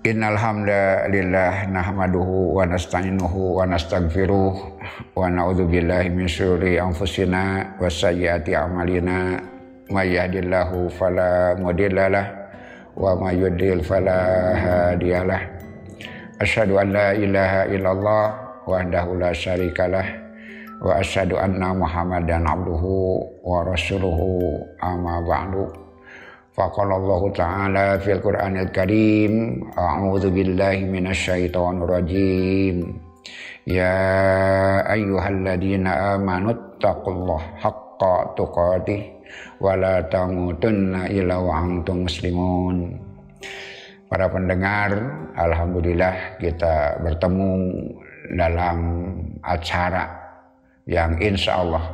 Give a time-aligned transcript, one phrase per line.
[0.00, 4.56] Innal hamdalillah nahmaduhu wa nasta'inuhu wa nastaghfiruh
[5.12, 9.36] wa na'udzu billahi min syururi anfusina wa sayyiati a'malina.
[9.92, 12.32] May yahdihillahu fala mudhillalah
[12.96, 15.44] wa may yudlil fala hadiyalah
[16.40, 18.24] asyhadu an la ilaha illallah
[18.64, 20.06] wahdahu la syarikalah
[20.80, 24.64] wa asyhadu anna muhammadan abduhu wa rasuluhu.
[24.80, 25.68] Amma ba'du
[26.60, 33.00] Faqala Allah Ta'ala fil Qur'anil Karim A'udzu billahi minasyaitonir rajim.
[33.64, 33.96] Ya
[34.84, 39.00] ayyuhalladzina amanu taqullaha haqqa tuqatih
[39.56, 42.92] wa la tamutunna illa wa antum muslimun.
[44.12, 45.00] Para pendengar,
[45.40, 47.52] alhamdulillah kita bertemu
[48.36, 48.78] dalam
[49.40, 50.12] acara
[50.84, 51.88] yang insya Allah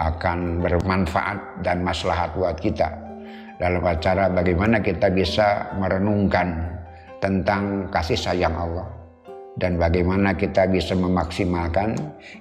[0.00, 3.01] akan bermanfaat dan maslahat buat kita
[3.62, 6.66] dalam acara bagaimana kita bisa merenungkan
[7.22, 8.90] tentang kasih sayang Allah
[9.54, 11.94] dan bagaimana kita bisa memaksimalkan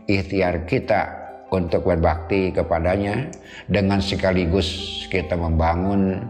[0.09, 1.13] ikhtiar kita
[1.53, 3.29] untuk berbakti kepadanya
[3.69, 6.25] dengan sekaligus kita membangun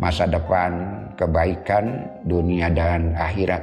[0.00, 3.60] masa depan kebaikan dunia dan akhirat.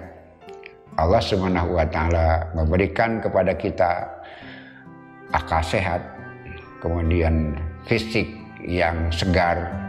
[0.99, 4.05] Allah Subhanahu wa taala memberikan kepada kita
[5.31, 6.03] akal sehat,
[6.83, 7.55] kemudian
[7.88, 8.27] fisik
[8.59, 9.88] yang segar,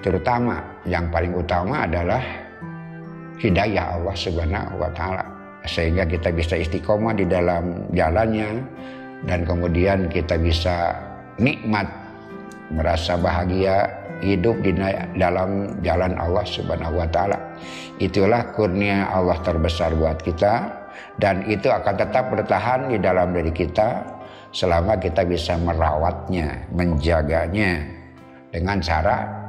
[0.00, 2.22] terutama yang paling utama adalah
[3.40, 5.24] hidayah Allah Subhanahu wa taala
[5.66, 8.62] sehingga kita bisa istiqomah di dalam jalannya
[9.26, 10.94] dan kemudian kita bisa
[11.36, 11.88] nikmat
[12.70, 13.90] merasa bahagia
[14.24, 14.72] hidup di
[15.18, 17.36] dalam jalan Allah Subhanahu wa taala.
[18.00, 20.72] Itulah kurnia Allah terbesar buat kita
[21.20, 24.04] dan itu akan tetap bertahan di dalam diri kita
[24.56, 27.84] selama kita bisa merawatnya, menjaganya
[28.48, 29.45] dengan cara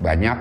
[0.00, 0.36] banyak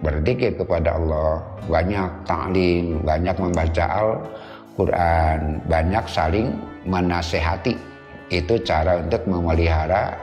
[0.00, 6.48] berzikir kepada Allah, banyak ta'lim, banyak membaca Al-Quran, banyak saling
[6.84, 7.76] menasehati.
[8.26, 10.18] Itu cara untuk memelihara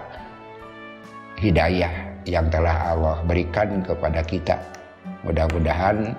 [1.39, 1.91] hidayah
[2.28, 4.59] yang telah Allah berikan kepada kita.
[5.23, 6.11] Mudah-mudahan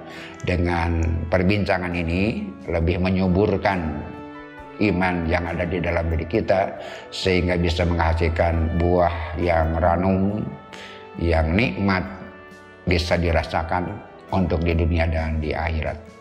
[0.48, 4.00] dengan perbincangan ini lebih menyuburkan
[4.80, 6.72] iman yang ada di dalam diri kita
[7.12, 10.40] sehingga bisa menghasilkan buah yang ranum,
[11.20, 12.23] yang nikmat
[12.84, 13.88] bisa dirasakan
[14.32, 16.14] untuk di dunia dan di akhirat.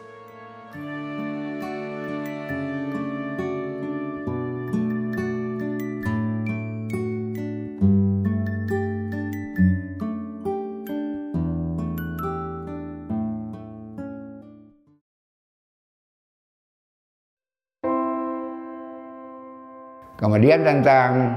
[20.23, 21.35] Kemudian tentang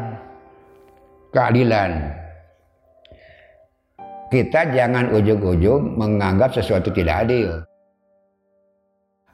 [1.35, 1.91] keadilan
[4.37, 7.65] kita jangan ujung-ujung menganggap sesuatu tidak adil.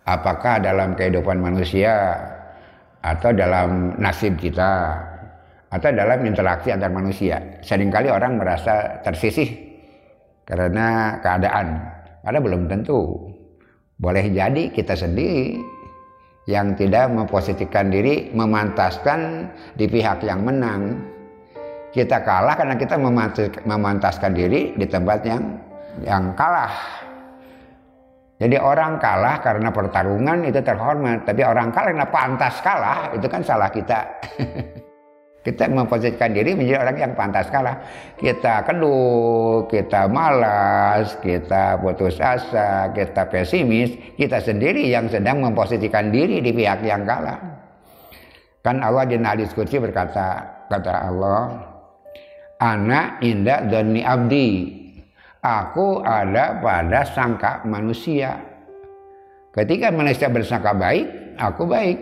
[0.07, 2.15] Apakah dalam kehidupan manusia
[3.03, 4.95] atau dalam nasib kita
[5.75, 7.43] atau dalam interaksi antar manusia.
[7.67, 9.51] Seringkali orang merasa tersisih
[10.47, 11.83] karena keadaan.
[12.23, 13.27] Padahal belum tentu.
[13.99, 15.59] Boleh jadi kita sendiri
[16.47, 20.99] yang tidak memposisikan diri memantaskan di pihak yang menang
[21.93, 22.97] kita kalah karena kita
[23.69, 25.45] memantaskan diri di tempat yang
[26.01, 26.73] yang kalah.
[28.41, 33.45] Jadi orang kalah karena pertarungan itu terhormat, tapi orang kalah karena pantas kalah itu kan
[33.45, 34.01] salah kita.
[35.47, 37.77] kita memposisikan diri menjadi orang yang pantas kalah.
[38.19, 46.43] Kita kedua, kita malas, kita putus asa, kita pesimis, kita sendiri yang sedang memposisikan diri
[46.43, 47.39] di pihak yang kalah.
[48.63, 51.72] Kan Allah di hadis kursi berkata, kata Allah,
[52.62, 54.49] anak indah doni abdi.
[55.43, 58.39] Aku ada pada sangka manusia.
[59.50, 61.99] Ketika manusia bersangka baik aku baik.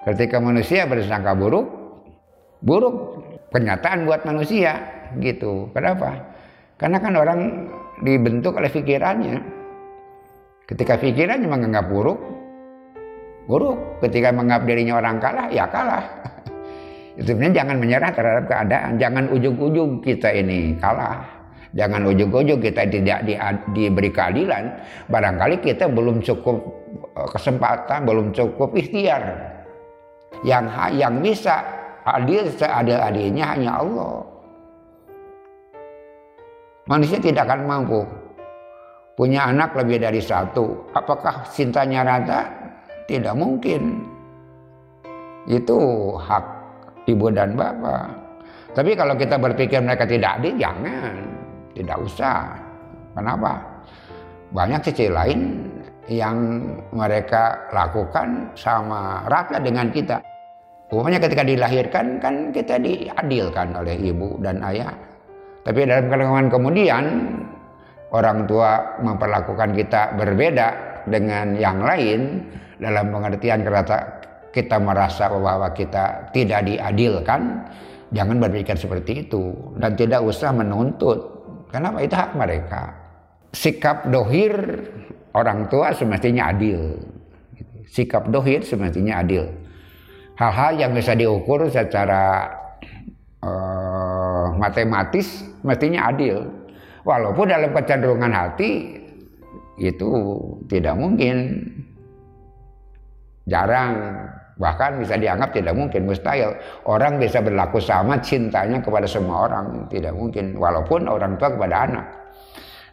[0.00, 1.68] Ketika manusia bersangka buruk
[2.64, 2.96] buruk.
[3.54, 4.82] Kenyataan buat manusia
[5.22, 5.70] gitu.
[5.70, 6.34] Kenapa?
[6.74, 7.70] Karena kan orang
[8.02, 9.38] dibentuk oleh pikirannya
[10.66, 12.18] ketika pikirannya menganggap buruk
[13.46, 14.00] buruk.
[14.02, 16.33] Ketika menganggap dirinya orang kalah ya kalah
[17.14, 21.22] Sebenarnya jangan menyerah terhadap keadaan, jangan ujung-ujung kita ini kalah.
[21.74, 23.34] Jangan ujung-ujung kita tidak di,
[23.74, 24.78] diberi keadilan,
[25.10, 26.58] barangkali kita belum cukup
[27.18, 29.22] eh, kesempatan, belum cukup ikhtiar.
[30.42, 30.66] Yang
[30.98, 31.62] yang bisa
[32.02, 34.14] adil seadil-adilnya hanya Allah.
[36.84, 38.04] Manusia tidak akan mampu
[39.16, 40.90] punya anak lebih dari satu.
[40.92, 42.40] Apakah cintanya rata?
[43.06, 44.04] Tidak mungkin.
[45.48, 45.78] Itu
[46.18, 46.53] hak
[47.08, 48.08] ibu dan bapak.
[48.74, 51.14] Tapi kalau kita berpikir mereka tidak adil, jangan.
[51.74, 52.58] Tidak usah.
[53.14, 53.62] Kenapa?
[54.50, 55.70] Banyak sisi lain
[56.10, 56.36] yang
[56.92, 60.20] mereka lakukan sama rata dengan kita.
[60.92, 64.94] Umumnya ketika dilahirkan kan kita diadilkan oleh ibu dan ayah.
[65.64, 67.04] Tapi dalam kandungan kemudian
[68.12, 70.68] orang tua memperlakukan kita berbeda
[71.08, 72.46] dengan yang lain
[72.78, 74.23] dalam pengertian kata
[74.54, 77.66] kita merasa bahwa kita tidak diadilkan,
[78.14, 79.50] jangan berpikir seperti itu
[79.82, 81.18] dan tidak usah menuntut.
[81.74, 82.94] Kenapa itu hak mereka.
[83.50, 84.54] Sikap dohir
[85.34, 87.02] orang tua semestinya adil.
[87.90, 89.50] Sikap dohir semestinya adil.
[90.38, 92.46] Hal-hal yang bisa diukur secara
[93.42, 96.46] uh, matematis mestinya adil.
[97.02, 99.02] Walaupun dalam kecenderungan hati
[99.82, 100.10] itu
[100.70, 101.58] tidak mungkin.
[103.44, 104.24] Jarang
[104.54, 106.54] bahkan bisa dianggap tidak mungkin mustahil
[106.86, 112.06] orang bisa berlaku sama cintanya kepada semua orang tidak mungkin walaupun orang tua kepada anak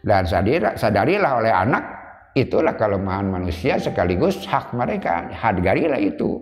[0.01, 0.25] dan
[0.73, 5.27] sadarilah oleh anak Itulah kelemahan manusia sekaligus hak mereka.
[5.35, 6.39] Hargailah itu.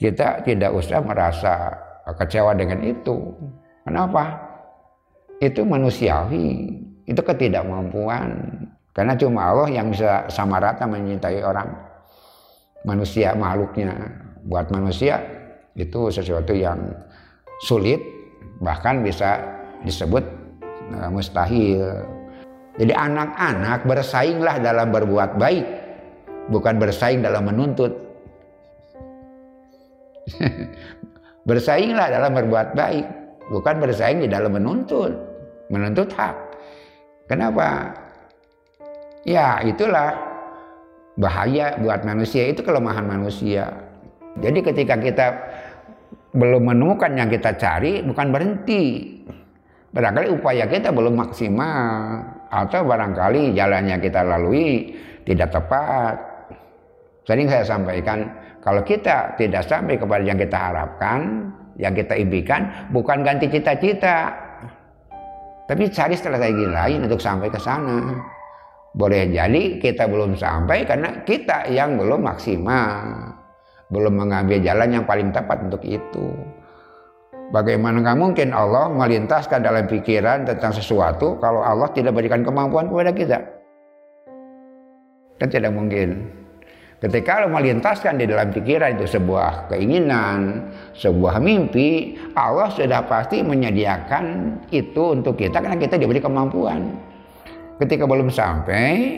[0.00, 1.76] Kita tidak usah merasa
[2.16, 3.36] kecewa dengan itu.
[3.84, 4.40] Kenapa?
[5.36, 6.72] Itu manusiawi.
[7.04, 8.32] Itu ketidakmampuan.
[8.96, 11.68] Karena cuma Allah yang bisa sama rata mencintai orang.
[12.88, 13.92] Manusia makhluknya.
[14.46, 15.20] Buat manusia
[15.76, 16.80] itu sesuatu yang
[17.64, 18.00] sulit.
[18.60, 19.40] Bahkan bisa
[19.84, 20.24] disebut
[20.92, 21.84] eh, mustahil.
[22.80, 25.66] Jadi anak-anak bersainglah dalam berbuat baik,
[26.48, 27.92] bukan bersaing dalam menuntut.
[31.48, 33.06] bersainglah dalam berbuat baik,
[33.50, 35.12] bukan bersaing di dalam menuntut,
[35.68, 36.36] menuntut hak.
[37.26, 37.92] Kenapa?
[39.26, 40.16] Ya, itulah
[41.20, 43.89] bahaya buat manusia, itu kelemahan manusia.
[44.38, 45.26] Jadi ketika kita
[46.30, 49.18] belum menemukan yang kita cari, bukan berhenti.
[49.90, 54.94] Barangkali upaya kita belum maksimal atau barangkali jalannya kita lalui
[55.26, 56.14] tidak tepat.
[57.26, 58.30] Sering saya sampaikan,
[58.62, 64.30] kalau kita tidak sampai kepada yang kita harapkan, yang kita impikan, bukan ganti cita-cita,
[65.70, 68.18] tapi cari strategi lain untuk sampai ke sana.
[68.90, 73.29] Boleh jadi kita belum sampai karena kita yang belum maksimal,
[73.90, 76.30] belum mengambil jalan yang paling tepat untuk itu.
[77.50, 83.10] Bagaimana nggak mungkin Allah melintaskan dalam pikiran tentang sesuatu kalau Allah tidak berikan kemampuan kepada
[83.10, 83.38] kita?
[85.42, 86.30] Kan tidak mungkin.
[87.00, 94.52] Ketika Allah melintaskan di dalam pikiran itu sebuah keinginan, sebuah mimpi, Allah sudah pasti menyediakan
[94.68, 96.92] itu untuk kita karena kita diberi kemampuan.
[97.80, 99.16] Ketika belum sampai,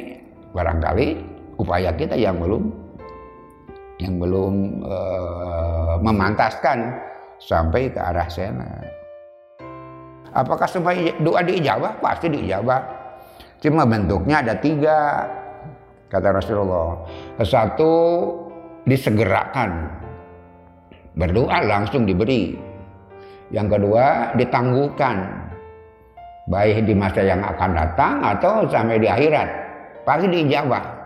[0.54, 1.06] barangkali
[1.58, 2.70] upaya kita yang belum
[4.00, 6.96] yang belum uh, memantaskan
[7.42, 8.70] sampai ke arah sana.
[10.32, 12.00] Apakah semua doa diijabah?
[12.00, 12.80] Pasti diijabah.
[13.60, 15.28] Cuma bentuknya ada tiga,
[16.08, 17.04] kata Rasulullah.
[17.44, 17.92] Satu,
[18.88, 19.92] disegerakan.
[21.12, 22.56] Berdoa langsung diberi.
[23.52, 25.16] Yang kedua, ditangguhkan.
[26.48, 29.48] Baik di masa yang akan datang atau sampai di akhirat.
[30.02, 31.01] Pasti diijabah.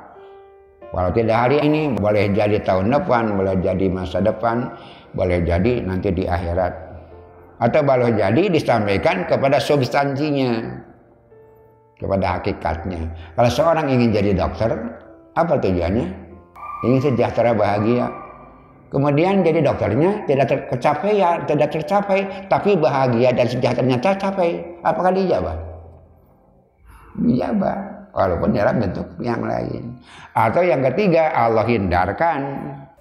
[0.94, 4.70] Walau tidak hari ini, boleh jadi tahun depan, boleh jadi masa depan,
[5.18, 6.72] boleh jadi nanti di akhirat.
[7.58, 10.84] Atau boleh jadi disampaikan kepada substansinya
[11.96, 13.08] kepada hakikatnya.
[13.32, 14.76] Kalau seorang ingin jadi dokter
[15.32, 16.06] apa tujuannya?
[16.84, 18.12] Ingin sejahtera bahagia.
[18.92, 24.62] Kemudian jadi dokternya tidak tercapai ya tidak tercapai tapi bahagia dan sejahteranya tercapai.
[24.84, 25.58] Apakah dijawab?
[27.16, 30.00] Dijawab walaupun dalam bentuk yang lain
[30.32, 32.40] atau yang ketiga Allah hindarkan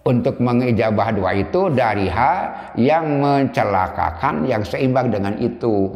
[0.06, 5.90] untuk mengijabah doa itu dari hal yang mencelakakan yang seimbang dengan itu.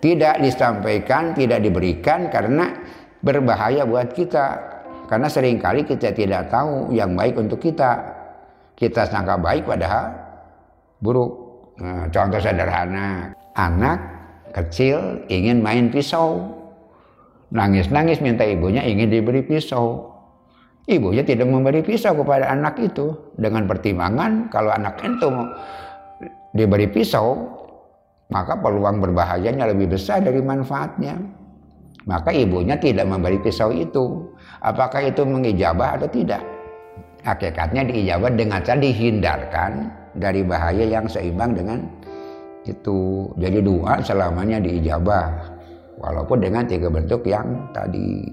[0.00, 2.76] Tidak disampaikan, tidak diberikan karena
[3.24, 4.46] berbahaya buat kita.
[5.08, 8.20] Karena sering kali kita tidak tahu yang baik untuk kita.
[8.76, 10.14] Kita sangka baik padahal
[11.00, 11.32] buruk.
[11.80, 13.98] Nah, contoh sederhana, anak
[14.52, 16.59] kecil ingin main pisau.
[17.50, 20.10] Nangis-nangis minta ibunya ingin diberi pisau
[20.90, 25.28] Ibunya tidak memberi pisau kepada anak itu dengan pertimbangan kalau anak itu
[26.50, 27.60] diberi pisau
[28.30, 31.14] maka peluang berbahayanya lebih besar dari manfaatnya.
[32.10, 34.34] Maka ibunya tidak memberi pisau itu.
[34.64, 36.42] Apakah itu mengijabah atau tidak?
[37.22, 39.72] Hakikatnya diijabah dengan cara dihindarkan
[40.16, 41.84] dari bahaya yang seimbang dengan
[42.64, 43.28] itu.
[43.36, 45.59] Jadi doa selamanya diijabah.
[46.00, 48.24] Walaupun dengan tiga bentuk yang tadi.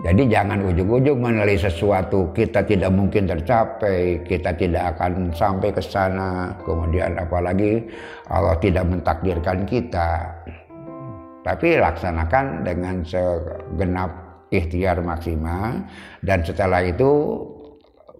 [0.00, 6.56] Jadi jangan ujung-ujung menilai sesuatu kita tidak mungkin tercapai, kita tidak akan sampai ke sana.
[6.64, 7.84] Kemudian apalagi
[8.32, 10.32] Allah tidak mentakdirkan kita.
[11.44, 15.84] Tapi laksanakan dengan segenap ikhtiar maksimal
[16.24, 17.44] dan setelah itu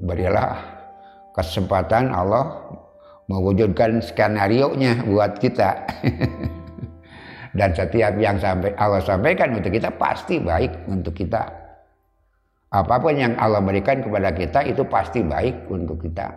[0.01, 0.57] berilah
[1.35, 2.71] kesempatan Allah
[3.29, 5.87] mewujudkan skenario nya buat kita
[7.61, 11.45] dan setiap yang sampai Allah sampaikan untuk kita pasti baik untuk kita
[12.73, 16.33] apa pun yang Allah berikan kepada kita itu pasti baik untuk kita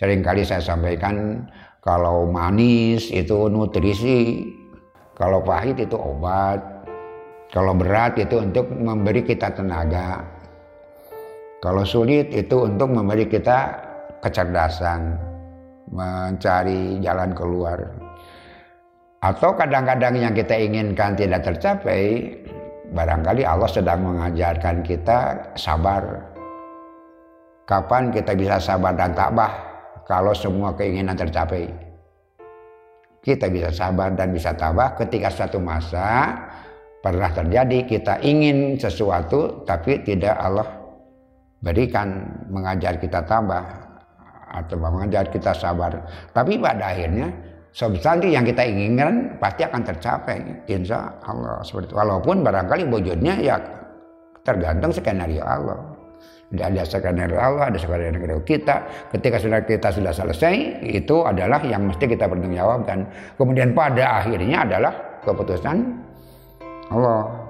[0.00, 1.44] sering kali saya sampaikan
[1.84, 4.48] kalau manis itu nutrisi
[5.12, 6.74] kalau pahit itu obat
[7.54, 10.26] kalau berat itu untuk memberi kita tenaga.
[11.62, 13.78] Kalau sulit itu untuk memberi kita
[14.18, 15.14] kecerdasan,
[15.94, 17.78] mencari jalan keluar.
[19.24, 22.28] Atau kadang-kadang yang kita inginkan tidak tercapai,
[22.92, 26.28] barangkali Allah sedang mengajarkan kita sabar.
[27.64, 29.48] Kapan kita bisa sabar dan tabah
[30.04, 31.72] kalau semua keinginan tercapai?
[33.24, 36.36] Kita bisa sabar dan bisa tabah ketika satu masa
[37.00, 40.68] pernah terjadi kita ingin sesuatu tapi tidak Allah
[41.64, 43.64] berikan mengajar kita tambah
[44.52, 46.04] atau mengajar kita sabar
[46.36, 50.38] tapi pada akhirnya substansi yang kita inginkan pasti akan tercapai
[50.70, 51.58] insya Allah.
[51.66, 51.94] Seperti itu.
[51.98, 53.58] Walaupun barangkali wujudnya ya
[54.46, 55.90] tergantung skenario Allah.
[56.54, 58.86] Tidak ada skenario Allah ada skenario kita.
[59.10, 63.10] Ketika sudah kita sudah selesai itu adalah yang mesti kita pertanggungjawabkan.
[63.34, 64.92] Kemudian pada akhirnya adalah
[65.26, 65.76] keputusan
[66.94, 67.42] Allah.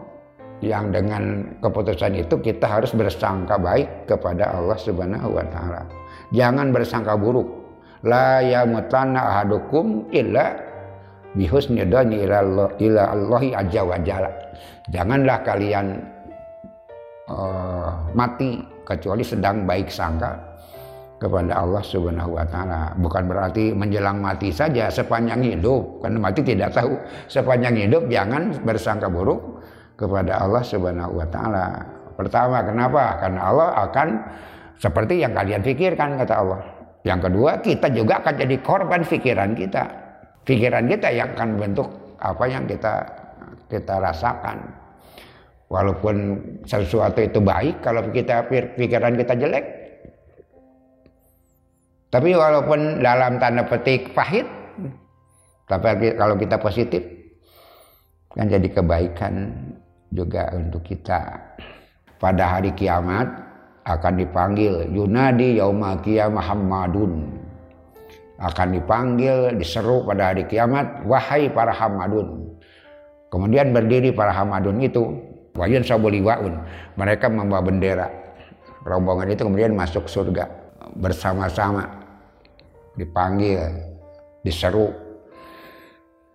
[0.65, 1.23] Yang dengan
[1.61, 5.85] keputusan itu kita harus bersangka baik kepada Allah Subhanahu wa taala.
[6.33, 7.64] Jangan bersangka buruk.
[8.05, 10.53] La yamutanna ahadukum illa
[11.33, 14.31] bihusni dani ila ila Allahi azza wa jalla.
[14.93, 15.87] Janganlah kalian
[17.33, 20.37] uh, mati kecuali sedang baik sangka
[21.17, 22.93] kepada Allah Subhanahu wa taala.
[23.01, 26.93] Bukan berarti menjelang mati saja sepanjang hidup, karena mati tidak tahu.
[27.33, 29.65] Sepanjang hidup jangan bersangka buruk
[29.97, 31.67] kepada Allah Subhanahu wa taala.
[32.21, 33.25] Pertama, kenapa?
[33.25, 34.09] Karena Allah akan
[34.77, 36.61] seperti yang kalian pikirkan kata Allah.
[37.05, 39.85] Yang kedua, kita juga akan jadi korban pikiran kita.
[40.49, 43.05] Pikiran kita yang akan bentuk apa yang kita
[43.69, 44.65] kita rasakan.
[45.69, 46.17] Walaupun
[46.65, 49.65] sesuatu itu baik, kalau kita pikiran kita jelek,
[52.09, 54.47] tapi walaupun dalam tanda petik pahit,
[55.67, 57.03] tapi kalau kita positif,
[58.33, 59.51] kan jadi kebaikan
[60.15, 61.43] juga untuk kita.
[62.23, 63.27] Pada hari kiamat
[63.85, 66.01] akan dipanggil Yunadi Yauma
[66.33, 67.45] Muhammadun.
[68.35, 72.59] Akan dipanggil, diseru pada hari kiamat, wahai para Hamadun.
[73.31, 75.23] Kemudian berdiri para Hamadun itu,
[75.55, 76.59] wayun sabuliwaun.
[76.99, 78.11] Mereka membawa bendera.
[78.83, 80.51] Rombongan itu kemudian masuk surga
[80.99, 82.05] bersama-sama
[82.99, 83.63] dipanggil,
[84.43, 84.91] diseru.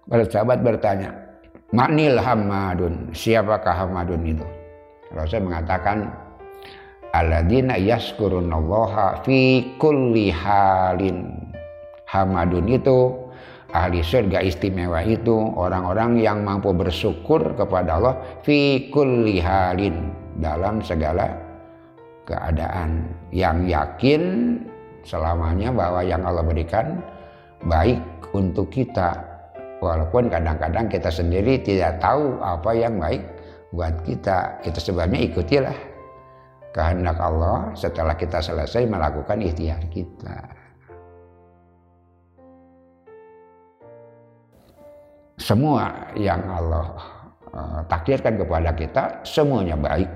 [0.08, 1.14] Para sahabat bertanya,
[1.70, 4.46] Maknil Hamadun, siapakah Hamadun itu?
[5.14, 6.10] Rasul mengatakan,
[7.10, 11.34] Aladina yaskurunallaha fi kulli halin.
[12.06, 13.18] Hamadun itu
[13.74, 21.34] ahli surga istimewa itu orang-orang yang mampu bersyukur kepada Allah fi kulli halin dalam segala
[22.30, 23.10] keadaan.
[23.34, 24.22] Yang yakin
[25.02, 27.02] selamanya bahwa yang Allah berikan
[27.66, 27.98] baik
[28.38, 29.18] untuk kita.
[29.82, 33.26] Walaupun kadang-kadang kita sendiri tidak tahu apa yang baik
[33.74, 34.62] buat kita.
[34.62, 35.89] Itu sebabnya ikutilah
[36.76, 40.38] kehendak Allah setelah kita selesai melakukan ikhtiar kita
[45.40, 46.88] semua yang Allah
[47.56, 50.10] uh, takdirkan kepada kita semuanya baik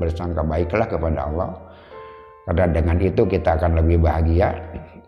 [0.00, 1.50] bersangka baiklah kepada Allah
[2.48, 4.56] karena dengan itu kita akan lebih bahagia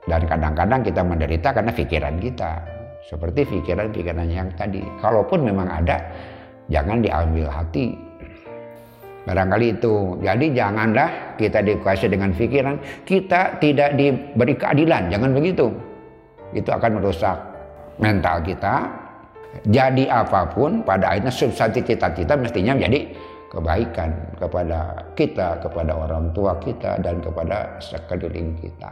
[0.08, 2.52] dan kadang-kadang kita menderita karena pikiran kita.
[3.06, 4.82] Seperti pikiran-pikiran yang tadi.
[5.00, 6.02] Kalaupun memang ada,
[6.66, 7.96] jangan diambil hati.
[9.30, 10.18] Barangkali itu.
[10.26, 12.74] Jadi janganlah kita dikuasai dengan pikiran.
[13.06, 15.06] Kita tidak diberi keadilan.
[15.06, 15.70] Jangan begitu.
[16.50, 17.38] Itu akan merusak
[18.02, 18.90] mental kita.
[19.70, 23.06] Jadi apa pun pada akhirnya substansi cita-cita mestinya menjadi
[23.54, 28.90] kebaikan kepada kita, kepada orang tua kita, dan kepada sekeliling kita.